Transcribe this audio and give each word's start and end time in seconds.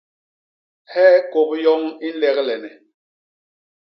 Hee 0.91 1.19
kôp 1.31 1.49
yoñ 1.63 1.83
i 2.07 2.09
nleglene. 2.13 2.71